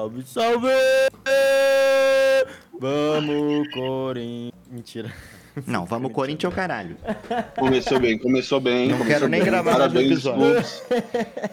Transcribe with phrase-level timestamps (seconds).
[0.00, 0.72] Salve, salve!
[2.80, 4.54] Vamos, Corinthians.
[4.70, 5.14] Mentira.
[5.66, 6.96] Não, vamos Corinthians é o caralho.
[7.58, 8.88] Começou bem, começou bem.
[8.88, 9.50] Não começou quero nem bem.
[9.50, 10.54] gravar mais Parabéns, episódio.
[10.54, 10.82] desculpas.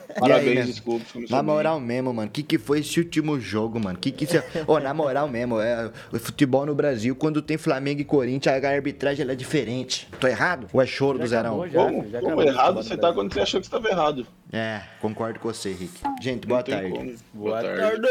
[0.19, 0.61] Parabéns, né?
[0.63, 1.11] desculpas.
[1.11, 1.53] começou Na bem.
[1.53, 3.97] moral mesmo, mano, que que foi esse último jogo, mano?
[3.97, 4.41] Que que isso...
[4.67, 8.69] Ô, na moral mesmo, é, o futebol no Brasil, quando tem Flamengo e Corinthians, a
[8.69, 10.07] arbitragem ela é diferente.
[10.19, 10.67] Tô errado?
[10.73, 11.63] Ou é choro do Já Zerão?
[11.63, 11.83] acabou, já.
[11.85, 14.25] Como, já como errado você tá quando você achou que estava errado?
[14.51, 15.99] É, concordo com você, Rick.
[16.21, 16.89] Gente, boa tarde.
[16.91, 17.13] como.
[17.33, 18.01] Boa tarde.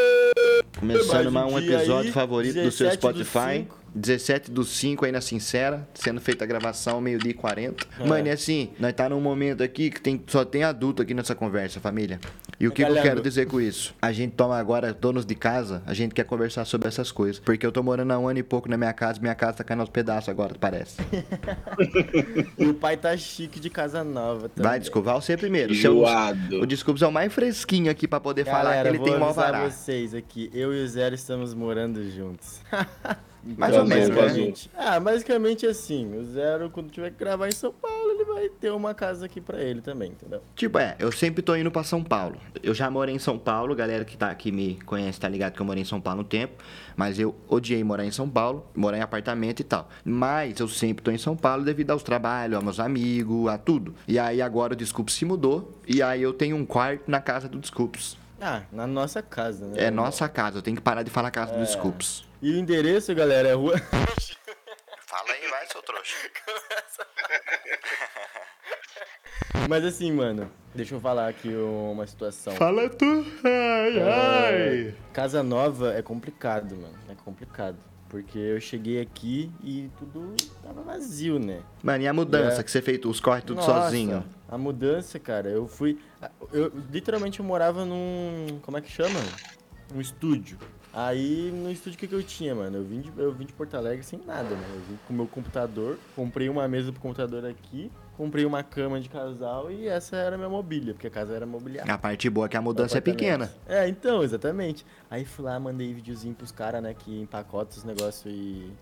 [0.79, 3.59] Começando mais um episódio aí, favorito do seu 17 do Spotify.
[3.59, 3.87] cinco.
[3.97, 7.87] 17 do 5 aí na Sincera, sendo feita a gravação meio-dia e 40.
[8.07, 11.35] Mano, e assim, nós tá num momento aqui que tem, só tem adulto aqui nessa
[11.35, 12.21] conversa, família.
[12.59, 13.95] E o que, que eu quero dizer com isso?
[14.01, 17.39] A gente toma agora, donos de casa, a gente quer conversar sobre essas coisas.
[17.39, 19.65] Porque eu tô morando há um ano e pouco na minha casa, minha casa tá
[19.65, 20.97] caindo aos pedaços agora, parece.
[22.59, 24.71] E o pai tá chique de casa nova também.
[24.71, 25.75] Vai, Desculpa, você primeiro.
[25.75, 26.61] Seu- Enjoado.
[26.63, 29.29] o Desculpa é o mais fresquinho aqui pra poder falar Galera, que ele tem avisar
[29.29, 29.69] alvará.
[29.69, 30.51] vocês aqui.
[30.55, 32.61] Eu e o Zero estamos morando juntos.
[33.57, 36.17] Mais ou menos, basicamente- Ah, basicamente assim.
[36.19, 39.41] O Zero, quando tiver que gravar em São Paulo, ele vai ter uma casa aqui
[39.41, 40.43] pra ele também, entendeu?
[40.55, 42.37] Tipo, é, eu sempre tô indo pra São Paulo.
[42.63, 45.61] Eu já morei em São Paulo, galera que, tá, que me conhece tá ligado que
[45.61, 46.63] eu morei em São Paulo um tempo.
[46.97, 49.89] Mas eu odiei morar em São Paulo, morar em apartamento e tal.
[50.05, 53.95] Mas eu sempre tô em São Paulo devido aos trabalhos, aos meus amigos, a tudo.
[54.09, 55.79] E aí agora o Desculpe se mudou.
[55.87, 58.17] E aí eu tenho um quarto na casa do Desculpes.
[58.41, 59.85] Ah, na nossa casa, né?
[59.85, 62.26] É nossa casa, eu tenho que parar de falar casa do Desculpes.
[62.43, 63.75] E o endereço, galera, é rua.
[65.07, 66.17] Fala aí, vai, seu trouxa.
[69.69, 72.55] Mas assim, mano, deixa eu falar aqui uma situação.
[72.55, 73.27] Fala tu.
[73.43, 74.95] Ai, ai.
[75.13, 76.95] Casa nova é complicado, mano.
[77.09, 77.77] É complicado.
[78.09, 80.33] Porque eu cheguei aqui e tudo
[80.63, 81.61] tava vazio, né?
[81.83, 82.63] Mano, e a mudança É.
[82.63, 84.25] que você fez os corres tudo Nossa, sozinho?
[84.49, 85.99] A mudança, cara, eu fui.
[86.53, 88.61] Eu literalmente eu morava num.
[88.63, 89.19] Como é que chama?
[89.93, 90.57] Um estúdio.
[90.97, 92.79] Aí no estúdio o que, que eu tinha, mano?
[92.79, 94.67] Eu vim, de, eu vim de Porto Alegre sem nada, né?
[94.75, 98.99] Eu vim com o meu computador, comprei uma mesa pro computador aqui, comprei uma cama
[98.99, 101.93] de casal e essa era a minha mobília, porque a casa era mobiliada.
[101.93, 103.53] A parte boa é que a mudança é pequena.
[103.69, 104.87] É, então, exatamente.
[105.11, 108.73] Aí fui lá, mandei videozinho pros caras, né, que empacota os negócios e,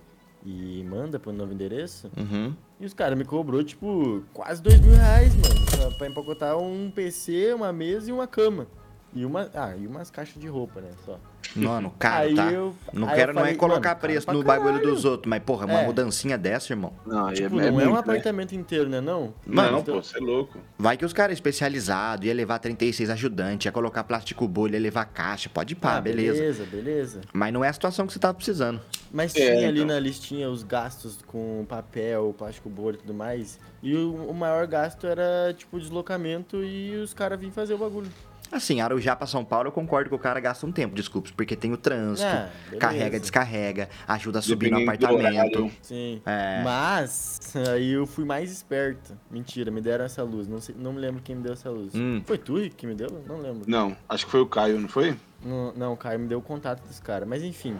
[0.47, 2.13] e manda pro novo endereço.
[2.17, 2.55] Uhum.
[2.79, 6.93] E os caras me cobrou, tipo, quase dois mil reais, mano, pra, pra empacotar um
[6.93, 8.69] PC, uma mesa e uma cama.
[9.13, 11.19] E, uma, ah, e umas caixas de roupa, né, só.
[11.57, 12.51] Mano, caro, Aí tá?
[12.51, 15.43] eu- não quero eu não é falei, colocar mano, preço no bagulho dos outros, mas
[15.43, 15.87] porra, uma É.
[15.87, 16.93] mudancinha dessa, irmão.
[17.07, 17.99] Não, aí Tipo, é, é não é um muito, né?
[18.01, 19.33] apartamento inteiro, né, não?
[19.47, 20.59] Mano, Não, Então- pô, você é louco.
[20.79, 25.05] Vai que os caras especializados ia levar 36 ajudantes, ia colocar plástico bolha, ia levar
[25.07, 26.39] caixa, pode ir pá, Ah, beleza.
[26.41, 27.21] Beleza, beleza.
[27.33, 28.81] Mas não é a situação que você tava precisando.
[29.13, 29.95] Mas É, tinha ali então.
[29.95, 33.61] na listinha os gastos com papel, plástico bolha e tudo mais.
[33.81, 38.09] E o, o maior gasto era, tipo, deslocamento e os caras vinham fazer o bagulho.
[38.55, 41.57] Assim, Arujá pra São Paulo, eu concordo que o cara gasta um tempo, desculpe, porque
[41.57, 42.77] tem o trânsito, beleza.
[42.79, 45.69] carrega, descarrega, ajuda a subir no apartamento.
[45.83, 46.23] Sim.
[46.25, 46.63] É.
[46.63, 49.19] Mas aí eu fui mais esperto.
[49.29, 50.47] Mentira, me deram essa luz.
[50.47, 51.95] Não, sei, não me lembro quem me deu essa luz.
[51.97, 52.23] Hum.
[52.25, 53.09] Foi tu, Rick, que me deu?
[53.27, 53.69] Não lembro.
[53.69, 55.17] Não, acho que foi o Caio, não foi?
[55.45, 57.29] Não, não, o Caio me deu o contato dos caras.
[57.29, 57.77] Mas enfim,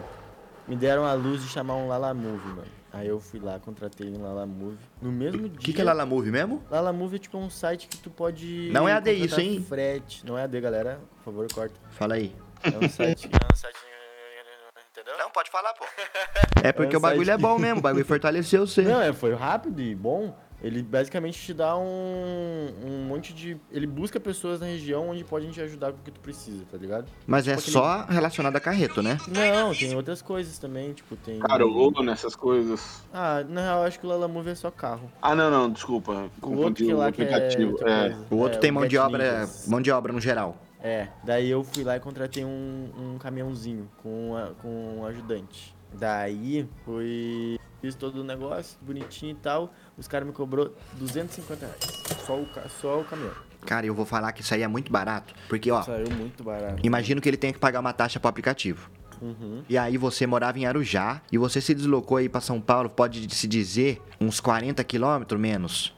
[0.67, 2.67] me deram a luz de chamar um Lalamove, mano.
[2.95, 4.77] Aí eu fui lá, contratei um Lalamove.
[5.01, 5.59] No mesmo dia.
[5.59, 6.63] O que, que é Lala Move mesmo?
[6.71, 8.69] Lalamove é tipo um site que tu pode.
[8.71, 9.61] Não é AD isso, hein?
[9.67, 10.25] Frete.
[10.25, 11.01] Não é AD, galera.
[11.17, 11.75] Por favor, corta.
[11.91, 12.33] Fala aí.
[12.63, 13.27] É um site.
[13.35, 13.75] é um site.
[14.91, 15.17] Entendeu?
[15.17, 15.83] Não, pode falar, pô.
[16.63, 18.81] É porque É o um bagulho site é bom mesmo, o bagulho fortaleceu você.
[18.83, 20.35] Não, é, foi rápido e bom.
[20.65, 23.55] Ele basicamente te dá um, um monte de.
[23.71, 26.75] Ele busca pessoas na região onde podem te ajudar com o que tu precisa, tá
[26.75, 27.05] ligado?
[27.27, 29.19] Mas é Tipo aquele- só relacionado a carreto, né?
[29.27, 31.37] Não, tem outras coisas também, tipo, tem.
[31.37, 33.03] Carolo nessas coisas.
[33.13, 35.11] Ah, na real, eu acho que o Lalamove é só carro.
[35.21, 36.31] Ah, não, não, desculpa.
[36.41, 37.09] O outro o é.
[37.09, 37.77] aplicativo.
[37.87, 38.25] É, coisa.
[38.31, 39.67] O outro É, tem mão de obra, Ninjas.
[39.67, 40.57] mão de obra no geral.
[40.81, 45.75] É, daí eu fui lá e contratei um, um caminhãozinho com, a- com um ajudante.
[45.93, 47.59] Daí foi.
[47.81, 49.71] Fiz todo o negócio, bonitinho e tal.
[49.97, 52.03] Os caras me cobrou 250 reais.
[52.25, 52.47] Só o,
[52.81, 53.33] só o caminhão.
[53.65, 55.33] Cara, eu vou falar que isso aí é muito barato.
[55.49, 56.81] Porque, ó, Saiu muito barato.
[56.83, 58.89] imagino que ele tenha que pagar uma taxa pro aplicativo.
[59.21, 59.63] Uhum.
[59.69, 63.33] E aí você morava em Arujá e você se deslocou aí pra São Paulo, pode
[63.33, 65.95] se dizer, uns 40 quilômetros menos.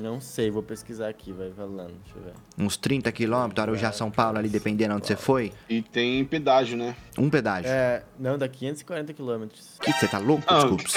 [0.00, 1.92] Não sei, vou pesquisar aqui, vai falando.
[2.04, 2.32] Deixa eu ver.
[2.64, 5.52] Uns 30 quilômetros, Arujá, São Paulo, ali dependendo onde você foi.
[5.68, 6.94] e tem pedágio, né?
[7.18, 7.70] Um pedágio.
[7.70, 9.78] É, não, dá 540 quilômetros.
[9.82, 10.44] Que você tá louco?
[10.46, 10.58] Ah.
[10.60, 10.88] Desculpa.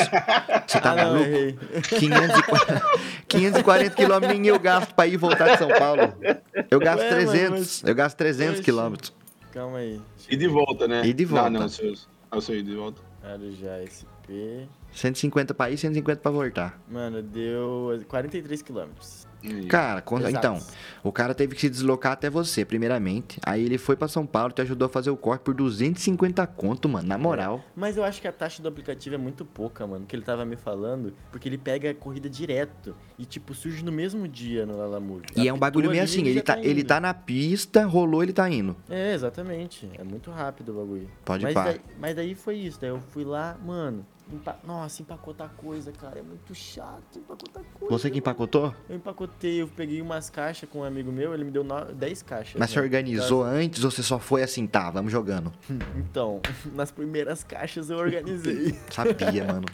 [0.68, 1.30] Você tá Ah, não, maluco?
[1.30, 1.57] errei.
[2.00, 2.81] 540,
[3.27, 6.01] 540 quilômetros nem eu gasto pra ir e voltar de São Paulo.
[6.69, 8.63] Eu gasto Ué, mano, 300, mas- eu gasto 300 Oxe.
[8.63, 9.13] quilômetros.
[9.51, 10.00] Calma aí.
[10.30, 11.06] E de volta, né?
[11.06, 11.47] E de volta.
[11.47, 11.94] Ah, não, seu,
[12.31, 13.01] é o seu ir de volta.
[13.24, 14.68] Arujá SP.
[14.94, 16.82] 150 pra ir, 150 pra voltar.
[16.90, 19.32] Mano, deu 43 quilômetros.
[19.68, 20.60] Cara, então,
[21.04, 23.40] o cara teve que se deslocar até você, primeiramente.
[23.44, 26.88] Aí ele foi pra São Paulo, te ajudou a fazer o corre por 250 conto,
[26.88, 27.64] mano, na moral.
[27.76, 30.46] Mas eu acho que a taxa do aplicativo é muito pouca, mano, que ele tava
[30.46, 34.78] me falando, porque ele pega a corrida direto e, tipo, surge no mesmo dia no
[34.78, 35.26] Lalamove.
[35.36, 38.50] E é um bagulho meio assim, ele tá, ele tá na pista, rolou, ele tá
[38.50, 38.76] indo.
[38.90, 39.90] É, exatamente.
[39.98, 41.10] É muito rápido o bagulho.
[41.26, 44.06] Pode mas daí, mas daí foi isso, daí eu fui lá, mano,
[44.36, 44.57] empa...
[44.63, 47.98] nossa, empacotar coisa, cara, é muito chato empacotar coisa.
[47.98, 48.74] Você que empacotou?
[48.89, 51.86] Eu empacotei, eu peguei umas caixas com um amigo meu, ele me deu no...
[51.94, 52.56] 10 caixas.
[52.57, 52.74] Mas né?
[52.74, 55.51] você organizou antes ou você só foi assim, tá, vamos jogando?
[55.95, 56.42] Então,
[56.74, 58.75] nas primeiras caixas eu organizei.
[58.89, 59.66] Sabia, mano.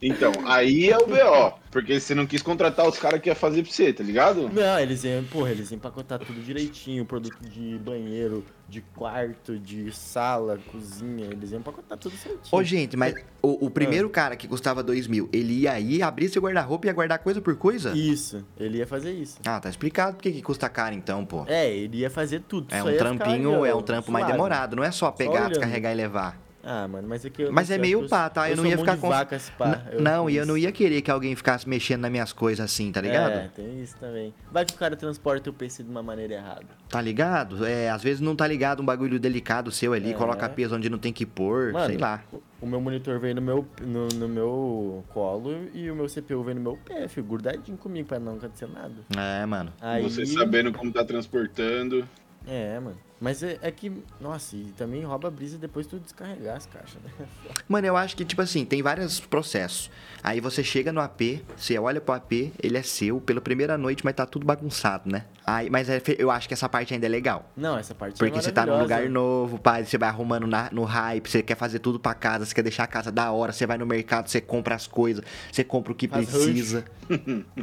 [0.00, 1.58] Então, aí é o BO.
[1.70, 4.50] Porque você não quis contratar os caras que ia fazer pra você, tá ligado?
[4.52, 9.92] Não, eles iam, porra, eles iam empacotar tudo direitinho, produto de banheiro, de quarto, de
[9.92, 12.42] sala, cozinha, eles iam empacotar tudo certinho.
[12.50, 16.28] Ô, gente, mas o, o primeiro cara que custava 2 mil, ele ia aí abrir
[16.28, 17.96] seu guarda-roupa e ia guardar coisa por coisa?
[17.96, 19.38] Isso, ele ia fazer isso.
[19.46, 21.44] Ah, tá explicado por que que custa caro então, pô.
[21.46, 22.66] É, ele ia fazer tudo.
[22.74, 25.50] É só um trampinho, olhando, é um trampo mais demorado, não é só pegar, olhando.
[25.50, 26.45] descarregar e levar.
[26.68, 28.50] Ah, mano, mas é que eu Mas não é meio eu pá, tá?
[28.50, 29.80] Eu não sou ia ficar com- vaca, esse pá.
[29.92, 32.90] N- não, e eu não ia querer que alguém ficasse mexendo nas minhas coisas assim,
[32.90, 33.30] tá ligado?
[33.34, 34.34] É, tem isso também.
[34.50, 36.66] Vai que o cara transporta o PC de uma maneira errada.
[36.88, 37.64] Tá ligado?
[37.64, 40.14] É, às vezes não tá ligado um bagulho delicado seu ali, É.
[40.14, 42.24] coloca peso onde não tem que pôr, Mano, sei lá.
[42.32, 46.42] o- O meu monitor veio no meu, no, no meu colo e o meu CPU
[46.42, 48.94] veio no meu pé, filho, grudadinho comigo pra não acontecer nada.
[49.16, 49.72] É, mano.
[49.80, 50.02] Aí...
[50.02, 52.08] Você sabendo como tá transportando.
[52.46, 52.96] É, mano.
[53.20, 53.90] Mas é, é que,
[54.20, 57.26] nossa, e também rouba a brisa depois tu descarregar as caixas, né?
[57.66, 59.90] Mano, eu acho que, tipo assim, tem vários processos.
[60.22, 64.04] Aí você chega no AP, você olha pro AP, ele é seu pela primeira noite,
[64.04, 65.24] mas tá tudo bagunçado, né?
[65.46, 67.50] Aí, mas é eu acho que essa parte ainda é legal.
[67.56, 70.68] Não, essa parte Porque é você tá num lugar novo, pai, você vai arrumando na-
[70.72, 73.52] no hype, você quer fazer tudo pra casa, você quer deixar a casa da hora,
[73.52, 76.84] você vai no mercado, você compra as coisas, você compra o que Faz precisa.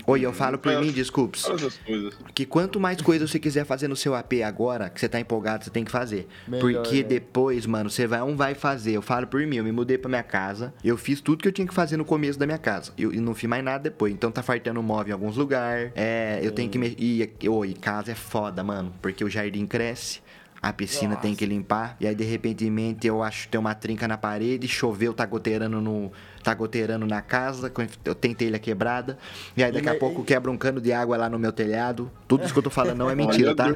[0.08, 1.40] Oi, eu falo por mim, desculpe.
[1.40, 2.14] Fala essas coisas.
[2.34, 5.43] Que quanto mais coisa você quiser fazer no seu AP agora, que você tá empolgado,
[5.66, 6.28] você tem que fazer.
[6.48, 7.04] Melhor, Porque né?
[7.04, 8.94] depois, mano, você vai um vai fazer.
[8.94, 11.52] Eu falo por mim, eu me mudei pra minha casa, eu fiz tudo que eu
[11.52, 12.92] tinha que fazer no começo da minha casa.
[12.98, 14.14] Eu, e não fiz mais nada depois.
[14.14, 15.92] Então tá fartando móvel em alguns lugares.
[15.96, 16.96] É, eu tenho que mexer.
[17.00, 18.94] E, oi, casa é foda, mano.
[19.02, 20.22] Porque o jardim cresce.
[20.64, 21.40] A piscina tem Nossa.
[21.40, 21.98] que limpar.
[22.00, 25.82] E aí, de repentemente, eu acho que tem uma trinca na parede, choveu, tá goteirando
[25.82, 26.10] no.
[26.42, 27.70] Tá goteirando na casa,
[28.06, 29.18] eu tenho telha quebrada.
[29.58, 32.10] E aí daqui a pouco quebra um cano de água lá no meu telhado.
[32.30, 33.74] Tudo isso que eu tô falando não é mentira, tá?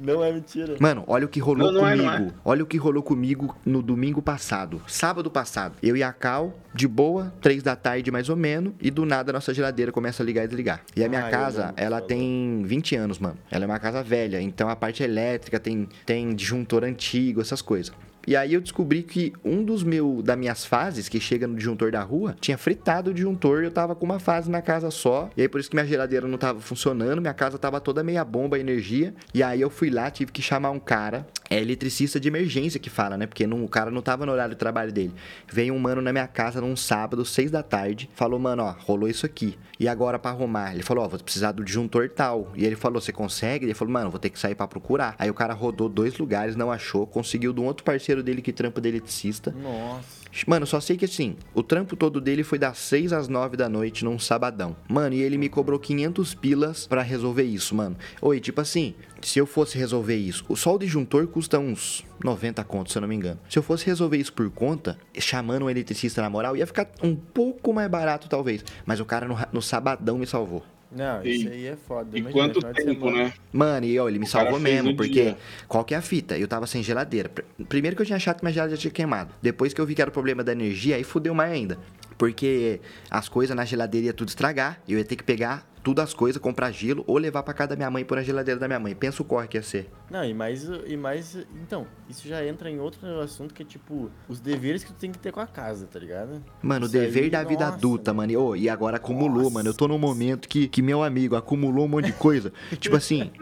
[0.00, 0.76] Não é mentira.
[0.80, 2.10] Mano, olha o que rolou Não, não é, comigo.
[2.10, 2.32] não é.
[2.44, 4.80] Olha o que rolou comigo no domingo passado.
[4.86, 5.74] Sábado passado.
[5.82, 9.30] Eu e a Cal, de boa, três da tarde mais ou menos, e do nada
[9.30, 10.80] a nossa geladeira começa a ligar e desligar.
[10.96, 13.36] E a minha Ah, casa, ela tem 20 anos, mano.
[13.50, 17.92] Ela é uma casa velha, então a parte elétrica tem, tem disjuntor antigo, essas coisas.
[18.26, 21.90] E aí eu descobri que um dos meus das minhas fases que chega no disjuntor
[21.90, 25.30] da rua tinha fritado o disjuntor e eu tava com uma fase na casa só.
[25.36, 28.24] E aí por isso que minha geladeira não tava funcionando, minha casa tava toda meia
[28.24, 29.14] bomba energia.
[29.34, 32.90] E aí eu fui lá, tive que chamar um cara, é eletricista de emergência que
[32.90, 33.26] fala, né?
[33.26, 35.12] Porque não- o cara não tava no horário de trabalho dele.
[35.50, 39.08] Veio um mano na minha casa num sábado, seis da tarde, falou: "Mano, ó, rolou
[39.08, 39.56] isso aqui.
[39.78, 42.52] E agora pra arrumar?" Ele falou: "Ó, vou precisar do disjuntor tal".
[42.54, 45.14] E ele falou: "Você consegue?" Ele falou: "Mano, vou ter que sair pra procurar".
[45.18, 48.52] Aí o cara rodou dois lugares, não achou, conseguiu de um outro parceiro dele que
[48.52, 49.50] trampa de eletricista.
[49.52, 50.20] Nossa.
[50.46, 53.68] Mano, só sei que assim, o trampo todo dele foi das 6 às 9 da
[53.68, 54.76] noite num sabadão.
[54.88, 57.96] Mano, e ele me cobrou 500 pilas pra resolver isso, mano.
[58.22, 62.92] Oi, tipo assim, se eu fosse resolver isso, o sol disjuntor custa uns 90 contos,
[62.92, 63.40] se eu não me engano.
[63.48, 67.16] Se eu fosse resolver isso por conta, chamando um eletricista na moral, ia ficar um
[67.16, 68.64] pouco mais barato talvez.
[68.86, 70.64] Mas o cara no, no sabadão me salvou.
[70.92, 72.18] Não, E- isso aí é foda.
[72.18, 73.32] E quanto tempo, né?
[73.52, 75.38] Mano, e ó, ele me salvou mesmo, porque dia.
[75.68, 76.36] qual que é a fita?
[76.36, 77.28] Eu tava sem geladeira.
[77.28, 79.30] Pr- Primeiro que eu tinha achado que minha geladeira tinha queimado.
[79.40, 81.78] Depois que eu vi que era o problema da energia, aí fudeu mais ainda.
[82.20, 86.12] Porque as coisas na geladeira ia tudo estragar, eu ia ter que pegar tudo as
[86.12, 88.68] coisas, comprar gelo ou levar pra casa da minha mãe e pôr na geladeira da
[88.68, 88.94] minha mãe.
[88.94, 89.90] Pensa o corre que ia ser.
[90.10, 91.34] Não, e mais, e mais.
[91.62, 95.10] Então, isso já entra em outro assunto que é tipo os deveres que tu tem
[95.10, 96.44] que ter com a casa, tá ligado?
[96.60, 98.30] Mano, o Isso aí, dever da vida nossa, adulta, mano.
[98.30, 99.54] E, ô, e agora acumulou, Nossa.
[99.54, 99.70] mano.
[99.70, 102.52] Eu tô num momento que, que meu amigo acumulou um monte de coisa.
[102.78, 103.32] tipo assim,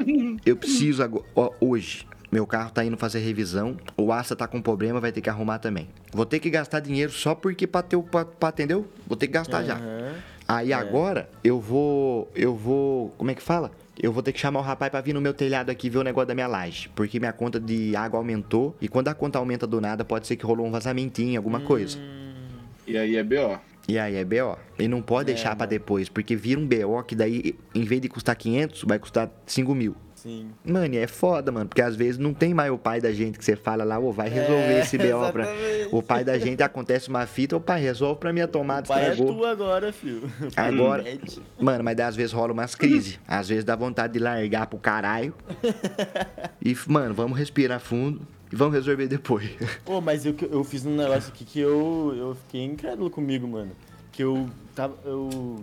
[0.47, 1.25] eu preciso agora.
[1.35, 2.07] Ó, hoje.
[2.31, 5.59] Meu carro tá indo fazer revisão, o Asa tá com problema, vai ter que arrumar
[5.59, 5.89] também.
[6.13, 7.83] Vou ter que gastar dinheiro só porque pra,
[8.43, 8.87] atendeu?
[9.07, 9.77] Vou ter que gastar já.
[9.77, 10.15] Aham.
[10.47, 12.31] Aí agora eu vou.
[12.35, 13.11] Eu vou.
[13.19, 13.71] Como é que fala?
[14.01, 16.03] Eu vou ter que chamar o rapaz pra vir no meu telhado aqui ver o
[16.03, 16.89] negócio da minha laje.
[16.95, 18.75] Porque minha conta de água aumentou.
[18.81, 21.99] E quando a conta aumenta do nada, pode ser que rolou um vazamentinho, alguma coisa.
[22.87, 23.59] E aí é BO.
[23.87, 24.57] E aí é BO.
[24.79, 25.71] E não pode É, deixar pra mano.
[25.71, 29.75] depois, porque vira um BO que daí, em vez de custar 500, vai custar 5
[29.75, 29.95] mil.
[30.23, 30.51] Sim.
[30.65, 33.39] Mano, e é foda, mano, porque às vezes não tem mais o pai da gente
[33.39, 35.47] que você fala lá, ô, vai resolver É, esse BO pra.
[35.93, 39.13] O pai da gente acontece uma fita, o pai resolve pra minha tomada, O pai
[39.13, 40.29] é tu agora, filho.
[40.57, 41.05] Agora-.
[41.61, 43.19] Mano, mas às vezes rola umas crises.
[43.29, 45.33] Às vezes dá vontade de largar pro caralho.
[46.61, 48.21] E, mano, vamos respirar fundo
[48.53, 49.49] e vamos resolver depois.
[49.85, 53.71] Pô, mas eu, eu fiz um negócio aqui que eu, eu fiquei incrédulo comigo, mano.
[54.11, 55.61] Que eu tava, eu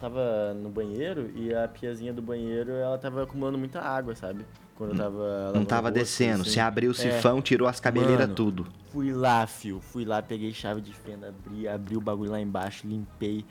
[0.00, 4.44] tava no banheiro e a piazinha do banheiro, ela tava acumulando muita água, sabe?
[4.76, 6.42] Quando eu tava Não tava rosto, descendo.
[6.42, 6.50] assim.
[6.52, 6.96] Você abriu o É.
[6.96, 8.34] sifão, tirou as cabeleiras, Mano.
[8.34, 8.66] tudo.
[8.92, 9.80] Fui lá, fio.
[9.80, 13.44] Fui lá, peguei chave de fenda, abri, abri o bagulho lá embaixo, limpei.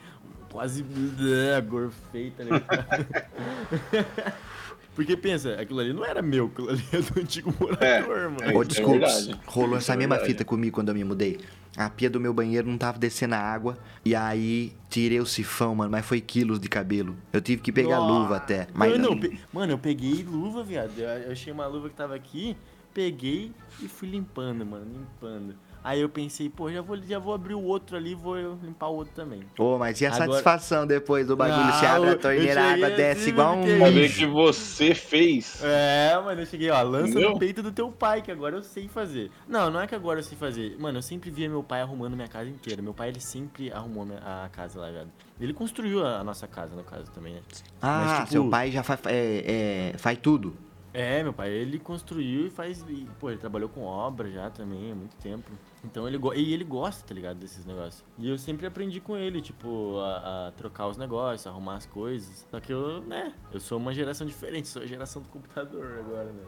[0.52, 0.84] Quase
[1.70, 2.64] gorfei, tá ligado?
[4.98, 8.42] Porque pensa, aquilo ali não era meu, aquilo ali é do antigo morador, mano.
[8.42, 9.40] É, Ô, desculpa, verdade.
[9.46, 11.38] rolou essa é mesma fita comigo quando eu me mudei.
[11.78, 13.78] A pia do meu banheiro não tava descendo a água.
[14.04, 17.16] E aí tirei o sifão, mano, mas foi quilos de cabelo.
[17.32, 18.12] Eu tive que pegar Nossa.
[18.12, 18.68] luva até.
[18.74, 20.98] Mas Mano, não, eu pe- Mano, eu peguei luva, viado.
[20.98, 22.58] Eu achei uma luva que tava aqui,
[22.92, 25.56] peguei e fui limpando, mano, limpando.
[25.88, 28.96] Aí eu pensei, pô, já vou, já vou abrir o outro ali, vou limpar o
[28.96, 29.40] outro também.
[29.58, 31.64] Ô, mas e a Agora- satisfação depois do bagulho?
[31.66, 33.78] Não, Você abre a torneira, a água desce assim, igual um.
[33.80, 35.64] Pra ver que você fez.
[35.64, 37.30] É, mano, eu cheguei, ó, lança Entendeu?
[37.30, 39.32] no peito do teu pai, que agora eu sei fazer.
[39.48, 40.76] Não, não é que agora eu sei fazer.
[40.78, 42.82] Mano, eu sempre via meu pai arrumando minha casa inteira.
[42.82, 45.08] Meu pai, ele sempre arrumou a casa lá, velho.
[45.40, 47.40] Ele construiu a, a nossa casa, no caso, também, né?
[47.82, 50.54] Ah, Mas, tipo- seu pai já faz, é, é, faz tudo.
[50.94, 52.84] É, meu pai, ele construiu e faz.
[52.88, 55.52] e, pô, ele trabalhou com obra já também há muito tempo.
[55.84, 58.04] Então ele E ele gosta, tá ligado, desses negócios.
[58.18, 62.46] E eu sempre aprendi com ele, tipo, a, a trocar os negócios, arrumar as coisas.
[62.50, 66.32] Só que eu, né, eu sou uma geração diferente, sou a geração do computador agora,
[66.32, 66.44] né?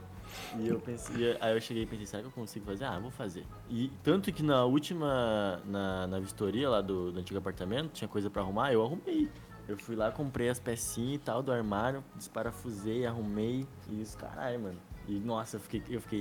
[0.59, 2.85] E eu pensei, aí eu cheguei e pensei, será que eu consigo fazer?
[2.85, 3.45] Ah, vou fazer.
[3.69, 8.29] E tanto que na última, na, na vistoria lá do, do antigo apartamento, tinha coisa
[8.29, 9.29] pra arrumar, eu arrumei.
[9.69, 14.59] Eu fui lá, comprei as pecinhas e tal do armário, desparafusei, arrumei e isso, caralho,
[14.59, 14.79] mano.
[15.09, 16.19] E nossa, eu fiquei, eu fiquei,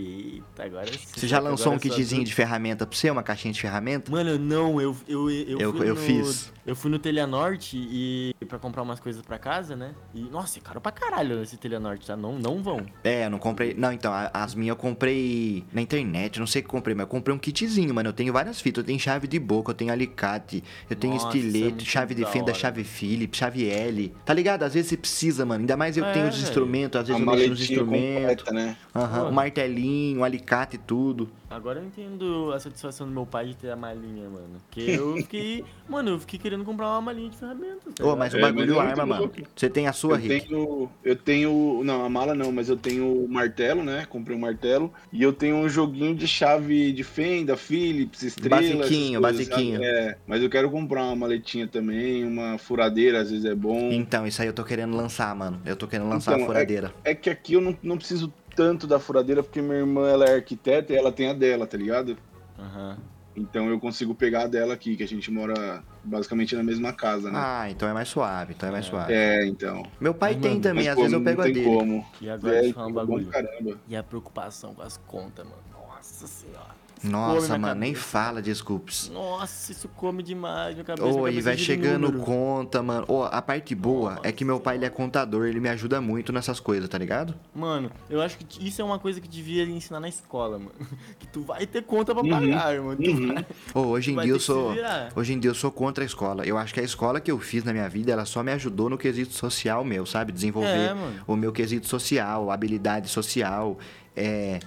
[0.49, 0.99] eita, agora sim.
[1.14, 3.11] Você já lançou um kitzinho de ferramenta pra você?
[3.11, 4.11] Uma caixinha de ferramenta?
[4.11, 6.50] Mano, eu não, eu, eu, eu, Eu- fui eu no, fiz.
[6.66, 9.95] Eu fui no Telianorte e pra comprar umas coisas pra casa, né?
[10.14, 12.16] E, nossa, é caro pra caralho esse Telianorte, tá?
[12.16, 12.85] Não, não vão.
[13.04, 13.75] É, eu não comprei.
[13.75, 17.04] Não, então, as minhas eu comprei na internet, não sei o que eu comprei, mas
[17.04, 18.09] eu comprei um kitzinho, mano.
[18.09, 18.83] Eu tenho várias fitas.
[18.83, 22.14] Eu tenho chave de boca, eu tenho alicate, eu tenho Nossa, é estilete, muito chave
[22.14, 24.14] de da fenda, chave Phillips, chave L.
[24.25, 24.62] Tá ligado?
[24.62, 25.61] Às vezes você precisa, mano.
[25.61, 26.45] Ainda mais eu É, tenho os velho.
[26.49, 28.45] instrumentos, às vezes A eu mexo nos instrumentos.
[28.45, 28.76] completa, né?
[28.95, 29.31] Aham, Mano.
[29.31, 31.29] um martelinho, um alicate e tudo.
[31.51, 34.61] Agora eu entendo a satisfação do meu pai de ter a malinha, mano.
[34.67, 35.65] Porque eu fiquei.
[35.89, 37.95] mano, eu fiquei querendo comprar uma malinha de ferramentas.
[37.95, 38.19] tá Ô, ligado?
[38.19, 39.23] mas o É, bagulho mas é arma, muito mano.
[39.23, 39.51] louco.
[39.57, 40.47] Você tem a sua, eu Rick?
[40.47, 44.05] tenho, eu tenho, não, a mala não, mas eu tenho o martelo, né?
[44.07, 49.21] Comprei um martelo e eu tenho um joguinho de chave de fenda, Philips, estrela, Basiquinho,
[49.21, 49.83] coisas, basiquinho.
[49.83, 53.91] É, mas eu quero comprar uma maletinha também, uma furadeira, às vezes é bom.
[53.91, 55.61] Então, isso aí eu tô querendo lançar, mano.
[55.65, 56.95] Eu tô querendo lançar Então, a furadeira.
[57.05, 60.35] É que aqui eu não, não preciso tanto da furadeira porque minha irmã ela é
[60.35, 62.17] arquiteta e ela tem a dela, tá ligado?
[62.59, 62.99] Aham.
[63.37, 67.31] Então eu consigo pegar a dela aqui, que a gente mora basicamente na mesma casa,
[67.31, 67.38] né?
[67.41, 69.12] Ah, então é mais suave, então é mais suave.
[69.12, 69.85] É, então.
[70.00, 71.67] Meu pai Mas, tem mano, também, às vezes eu não pego a tem dele.
[71.67, 72.05] como.
[72.21, 73.27] E agora É, um bom bagulho.
[73.29, 73.79] caramba.
[73.87, 75.62] E a preocupação com as contas, mano.
[75.73, 76.75] Nossa senhora.
[77.02, 79.11] Nossa, mano, nem fala, desculpes.
[79.12, 81.07] Nossa, isso come demais cabeça.
[81.07, 82.25] Ô, minha e vai de chegando número.
[82.25, 83.05] conta, mano.
[83.09, 86.00] Ô, a parte boa Nossa é que meu pai ele é contador, ele me ajuda
[86.00, 87.35] muito nessas coisas, tá ligado?
[87.55, 90.73] Mano, eu acho que isso é uma coisa que devia ensinar na escola, mano.
[91.19, 92.31] Que tu vai ter conta pra Uhum.
[92.31, 92.97] pagar, mano.
[93.02, 93.35] Tu Uhum.
[93.35, 94.75] vai- Ô, hoje em dia eu sou.
[95.17, 96.45] Hoje em dia eu sou contra a escola.
[96.47, 98.88] Eu acho que a escola que eu fiz na minha vida, ela só me ajudou
[98.88, 100.33] no quesito social meu, sabe?
[100.33, 103.78] Desenvolver É, o meu quesito social, habilidade social,
[104.17, 104.61] é.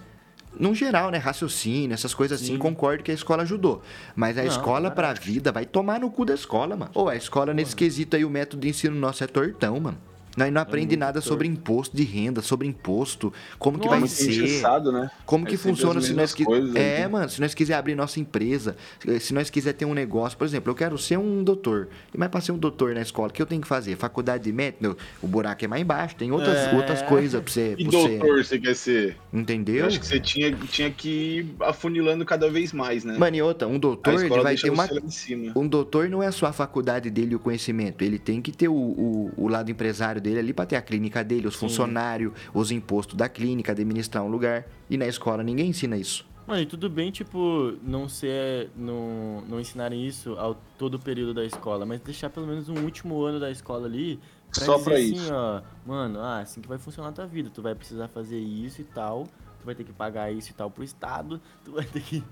[0.60, 1.18] No geral, né?
[1.18, 2.60] Raciocínio, essas coisas assim, Sim.
[2.60, 3.82] concordo que a escola ajudou.
[4.16, 6.92] Mas a Não, escola pra vida vai tomar no cu da escola, mano.
[6.94, 9.98] Ô, a escola nesse quesito aí, o método de ensino nosso é tortão, mano.
[10.38, 11.28] Nós não aprende muito nada torto.
[11.28, 14.92] sobre imposto de renda, sobre imposto, como que Nossa, vai muito ser.
[14.92, 15.12] né?
[15.26, 16.46] Como É que funciona se nós mesmas quiser.
[16.46, 17.08] coisas, É, né?
[17.08, 18.76] mano, se nós quiser abrir nossa empresa,
[19.20, 21.90] se nós quiser ter um negócio, por exemplo, eu quero ser um doutor.
[22.14, 23.96] E mas para ser um doutor na escola, o que eu tenho que fazer?
[23.96, 26.76] Faculdade de médico, o buraco é mais embaixo, tem outras, É.
[26.76, 29.18] outras coisas pra você, E você- doutor você quer ser?
[29.34, 29.76] Entendeu?
[29.78, 33.18] Eu acho que você tinha, tinha que ir afunilando cada vez mais, né?
[33.18, 34.88] Mano, e outra, um doutor, ele vai ter uma.
[35.56, 38.02] Um doutor não é só a faculdade dele e o conhecimento.
[38.04, 41.24] Ele tem que ter o, o, o lado empresário dele ali pra ter a clínica
[41.24, 44.66] dele, os funcionários, os impostos da clínica, administrar um lugar.
[44.90, 46.26] E na escola ninguém ensina isso.
[46.48, 48.70] Mano, e tudo bem, tipo, não ser.
[48.76, 52.84] Não, não ensinarem isso ao todo o período da escola, mas deixar pelo menos um
[52.84, 54.20] último ano da escola ali.
[54.54, 55.34] Pra Só dizer pra assim, isso.
[55.34, 57.50] ó, mano, ah, assim que vai funcionar a tua vida.
[57.54, 59.28] Tu vai precisar fazer isso e tal.
[59.60, 61.40] Tu vai ter que pagar isso e tal pro Estado.
[61.64, 62.24] Tu vai ter que.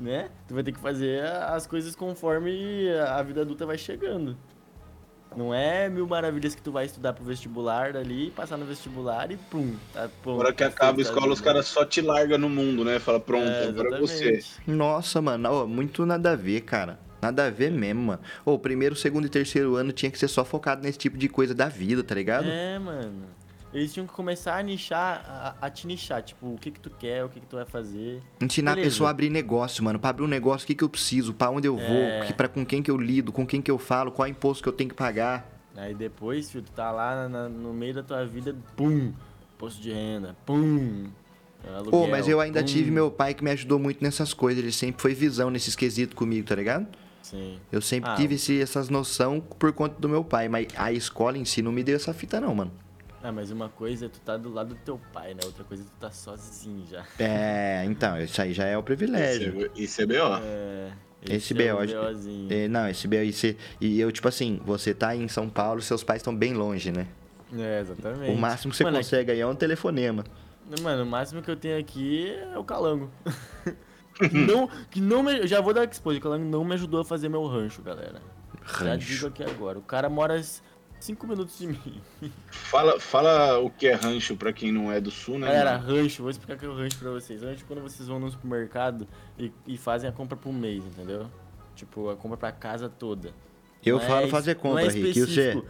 [0.00, 0.30] Né?
[0.46, 4.36] Tu vai ter que fazer as coisas conforme a vida adulta vai chegando.
[5.36, 9.36] Não é mil maravilhas que tu vai estudar pro vestibular ali, passar no vestibular e
[9.36, 10.40] pum, tá pronto.
[10.40, 12.84] Agora que tá acaba a feito, escola, tá os caras só te largam no mundo,
[12.84, 12.98] né?
[12.98, 14.40] Fala, pronto, É, agora é você.
[14.66, 16.98] Nossa, mano, ó, muito nada a ver, cara.
[17.20, 18.20] Nada a ver mesmo, mano.
[18.44, 21.28] Ô, o primeiro, segundo e terceiro ano tinha que ser só focado nesse tipo de
[21.28, 22.48] coisa da vida, tá ligado?
[22.48, 23.24] É, mano.
[23.72, 25.22] Eles tinham que começar a nichar,
[25.60, 27.66] a, a te nichar, tipo, o que que tu quer, o que que tu vai
[27.66, 28.22] fazer.
[28.40, 28.88] Ensinar Beleza.
[28.88, 29.98] a pessoa a abrir negócio, mano.
[29.98, 32.24] Pra abrir um negócio, o que, que eu preciso, pra onde eu vou, É.
[32.26, 34.68] que, pra, com quem que eu lido, com quem que eu falo, qual imposto que
[34.68, 35.46] eu tenho que pagar.
[35.76, 39.12] Aí depois, filho, tu tá lá na- no meio da tua vida, pum,
[39.58, 41.06] posto de renda, pum.
[41.66, 42.66] aluguel, Pô, mas eu ainda pum.
[42.66, 44.62] tive meu pai que me ajudou muito nessas coisas.
[44.62, 46.86] Ele sempre foi visão nesses quesitos comigo, tá ligado?
[47.22, 47.58] Sim.
[47.70, 50.48] Eu sempre Ah, tive esse, essas noção por conta do meu pai.
[50.48, 52.72] Mas a escola em si não me deu essa fita, não, mano.
[53.28, 55.40] Ah, mas uma coisa é tu tá do lado do teu pai, né?
[55.44, 57.04] Outra coisa é tu tá sozinho já.
[57.20, 59.50] É, então, isso aí já é o privilégio.
[59.54, 60.36] Isso é- Isso é B.O.
[60.38, 60.92] É.
[61.28, 61.78] Esse é B.O.
[61.78, 62.48] acho- BOzinho.
[62.50, 66.02] É, não, esse BO, esse, e eu, tipo assim, você tá em São Paulo, seus
[66.02, 67.06] pais estão bem longe, né?
[67.54, 68.30] É, exatamente.
[68.32, 70.24] O máximo que você Mano, consegue aí é um telefonema.
[70.82, 73.10] Mano, o máximo que eu tenho aqui é o calango.
[74.16, 77.00] que não, que não me, eu já vou dar expose, o calango não me ajudou
[77.00, 78.22] a fazer meu rancho, galera.
[78.66, 79.06] Já Rancho.
[79.06, 79.78] digo aqui agora.
[79.78, 80.40] O cara mora
[81.00, 82.00] 5 minutos de mim.
[82.50, 85.46] Fala, fala o que é rancho pra quem não é do sul, né?
[85.46, 85.96] Galera, mano?
[86.02, 87.42] rancho, vou explicar o que é o rancho pra vocês.
[87.42, 89.06] Rancho é quando vocês vão no supermercado
[89.38, 91.26] e, e fazem a compra por mês, entendeu?
[91.74, 93.30] Tipo, a compra pra casa toda.
[93.84, 95.12] Eu Não falo é- fazer não compra, é Rick.
[95.14, 95.20] Você?
[95.20, 95.66] específico.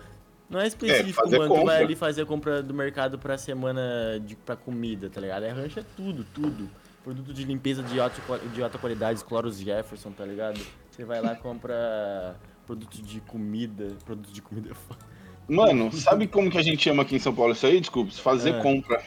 [0.48, 1.50] Não é específico, fazer mano.
[1.52, 1.74] Tu compra.
[1.74, 5.42] vai ali fazer a compra do mercado pra semana de, pra comida, tá ligado?
[5.44, 6.70] É rancho é tudo, tudo.
[7.04, 8.20] Produto de limpeza de alta,
[8.54, 10.58] de alta qualidade, Cloros Jefferson, tá ligado?
[10.90, 12.34] Você vai lá compra
[12.66, 13.88] produto de comida.
[14.06, 15.00] Produto de comida é foda.
[15.48, 17.80] Mano, sabe como que a gente chama aqui em São Paulo isso aí?
[17.80, 18.62] Desculpa, fazer É.
[18.62, 19.02] compra.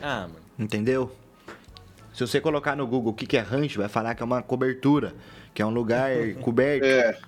[0.00, 0.34] Ah, mano.
[0.58, 1.10] Entendeu?
[2.12, 4.42] Se você colocar no Google o que que é rancho, vai falar que é uma
[4.42, 5.14] cobertura,
[5.52, 6.10] que é um lugar
[6.42, 6.84] coberto.
[6.84, 7.18] É.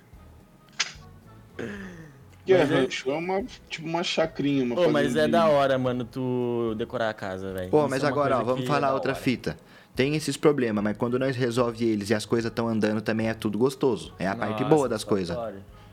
[2.45, 3.11] Que é Mas é- rancho?
[3.11, 7.15] É uma, tipo uma chacrinha, uma Pô, mas é da hora, mano, tu decorar a
[7.15, 7.71] casa, velho.
[7.71, 9.21] Pô, Isso mas é agora, ó, vamos falar é outra hora.
[9.21, 9.57] fita.
[9.97, 13.35] Tem esses problemas, mas quando nós resolve eles e as coisas estão andando, também é
[13.35, 14.13] tudo gostoso.
[14.19, 15.37] É a parte Nossa, boa das da coisas.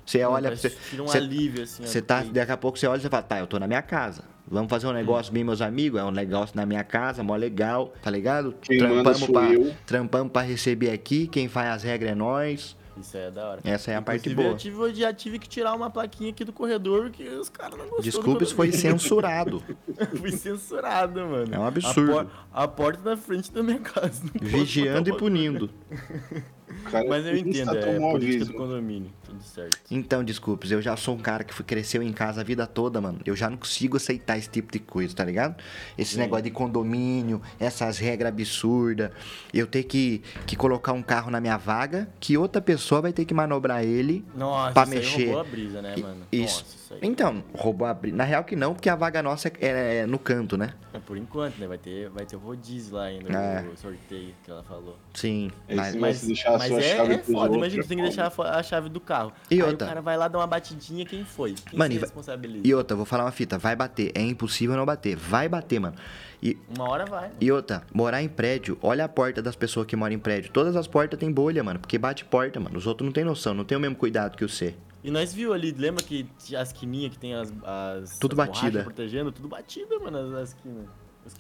[0.06, 1.84] Você Não, olha, você, tira um você- alívio, assim.
[1.84, 3.68] ó, você tá, daqui a pouco você olha e você fala, tá, eu tô na
[3.68, 4.24] minha casa.
[4.46, 6.00] Vamos fazer um negócio bem, meus amigos?
[6.00, 8.54] É um negócio na minha casa, mó legal, tá ligado?
[8.62, 8.80] Quem
[9.16, 9.74] sou pra, eu.
[9.86, 12.76] trampamos pra receber aqui, quem faz as regras é nós.
[12.96, 13.62] Isso aí é da hora.
[13.64, 14.50] Essa é a parte boa.
[14.50, 17.72] Eu, tive, eu já tive que tirar uma plaquinha aqui do corredor porque os caras
[17.76, 18.04] não gostaram.
[18.04, 19.64] Desculpe se foi censurado.
[20.20, 21.56] Fui censurado, mano.
[21.56, 22.20] É um absurdo.
[22.20, 24.22] A, por- a porta da frente da minha casa.
[24.40, 25.72] Vigiando e punindo.
[26.92, 29.12] Cara, Mas eu entendo, insta é tomou política do condomínio.
[29.26, 29.78] Tudo certo.
[29.90, 33.02] Então, desculpes, eu já sou um cara que foi, cresceu em casa a vida toda,
[33.02, 33.20] mano.
[33.26, 35.56] Eu já não consigo aceitar esse tipo de coisa, tá ligado?
[35.98, 36.20] Esse Sim.
[36.20, 39.12] negócio de condomínio, essas regras absurdas.
[39.54, 43.26] Eu ter que, que colocar um carro na minha vaga, que outra pessoa vai ter
[43.26, 45.18] que manobrar ele Nossa, pra isso mexer.
[45.22, 46.22] aí roubou a brisa, né, mano?
[46.32, 46.60] Isso.
[46.60, 47.00] Nossa, isso aí.
[47.04, 47.98] Então, roubou a.
[48.12, 50.74] Na real que não, porque a vaga nossa é, é- é no canto, né?
[50.94, 51.68] É por enquanto, né?
[51.68, 53.62] Vai ter, vai ter rodízio lá ainda É.
[53.62, 54.98] no sorteio que ela falou.
[55.14, 55.50] Sim.
[55.68, 57.38] É mas- Mas, a mas sua é, chave é foda.
[57.40, 59.32] outros, Imagina, é tu tem que deixar a chave do carro.
[59.50, 59.86] E Aí outra?
[59.86, 61.54] o cara vai lá dar uma batidinha, quem foi?
[61.54, 62.68] Quem Mano, se e responsabiliza?
[62.68, 64.12] E outra, vou falar uma fita, vai bater.
[64.16, 65.16] É impossível não bater.
[65.16, 65.96] Vai bater, mano.
[66.42, 67.32] E, Uma hora vai.
[67.40, 70.52] E outra, morar em prédio, olha a porta das pessoas que moram em prédio.
[70.52, 72.78] Todas as portas têm bolha, mano, porque bate porta, mano.
[72.78, 74.76] Os outros não têm noção, não tem o mesmo cuidado que o C.
[75.04, 76.26] E nós viu ali, lembra que
[76.58, 77.52] as quininhas que tem as.
[77.64, 78.84] as Tudo as batida.
[78.84, 79.32] protegendo?
[79.32, 80.86] Tudo batida, mano, as, as quinas.
[81.26, 81.34] Os,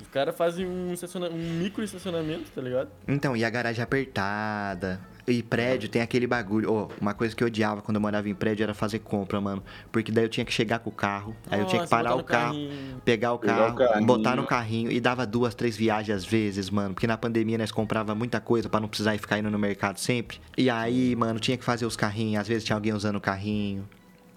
[0.00, 0.92] os caras fazem um,
[1.32, 2.88] um micro estacionamento, tá ligado?
[3.08, 5.00] Então, e a garagem apertada.
[5.26, 6.72] E prédio tem aquele bagulho.
[6.72, 9.62] Ó, uma coisa que eu odiava quando eu morava em prédio era fazer compra, mano.
[9.92, 12.24] Porque daí eu tinha que chegar com o carro, aí eu tinha que parar o
[12.24, 13.00] carro, carrinho.
[13.04, 14.06] pegar o Pegar carro, o carrinho.
[14.06, 16.94] botar no carrinho e dava duas, três viagens às vezes, mano.
[16.94, 19.98] Porque na pandemia nós comprava muita coisa pra não precisar ir ficar indo no mercado
[20.00, 20.38] sempre.
[20.58, 22.40] E aí, mano, tinha que fazer os carrinhos.
[22.40, 23.88] Às vezes tinha alguém usando o carrinho.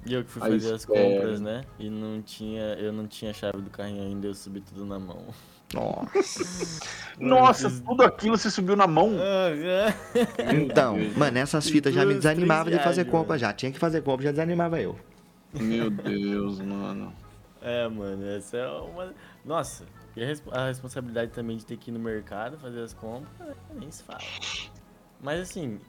[0.05, 1.01] E eu que fui Aí fazer as espera.
[1.15, 1.63] compras, né?
[1.79, 2.61] E não tinha.
[2.73, 5.23] Eu não tinha chave do carrinho ainda, eu subi tudo na mão.
[5.73, 6.83] Nossa.
[7.19, 9.11] Nossa, tudo aquilo você subiu na mão.
[10.61, 13.39] Então, mano, essas fitas já me duas, três desanimavam de fazer viagens, compra mano.
[13.39, 13.53] já.
[13.53, 14.97] Tinha que fazer compra, já desanimava eu.
[15.53, 17.13] Meu Deus, mano.
[17.61, 19.13] É, mano, essa é uma.
[19.45, 19.85] Nossa,
[20.15, 23.29] e a, resp- a responsabilidade também de ter que ir no mercado fazer as compras,
[23.73, 24.19] nem se fala.
[25.21, 25.79] Mas assim,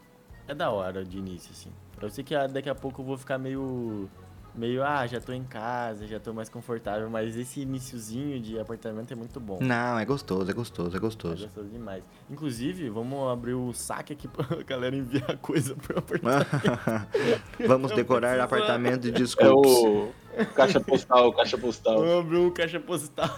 [0.48, 1.70] é da hora de início, assim.
[2.00, 4.08] Eu sei que ah, daqui a pouco eu vou ficar meio.
[4.56, 9.10] Meio, ah, já tô em casa, já tô mais confortável, mas esse iniciozinho de apartamento
[9.12, 9.58] é muito bom.
[9.60, 11.42] Não, é gostoso, é gostoso, é É gostoso.
[11.46, 12.04] gostoso demais.
[12.30, 16.46] Inclusive, vamos abrir o saque aqui pra galera enviar coisa pro apartamento.
[17.66, 19.72] Vamos Eu decorar preciso- apartamento de É desculpas.
[19.72, 20.12] o
[20.54, 21.96] caixa postal, caixa postal.
[21.98, 23.30] Vamos abrir o caixa postal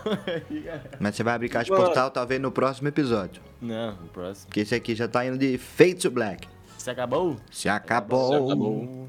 [0.51, 0.91] aí, galera.
[1.01, 1.85] Mas você vai abrir caixa Mano.
[1.87, 3.41] postal talvez no próximo episódio.
[3.61, 4.49] Não, no próximo.
[4.49, 6.47] Porque esse aqui já tá indo de Fade to Black.
[6.87, 7.37] Se acabou?
[7.51, 8.29] Se acabou.
[8.29, 9.09] Se acabou.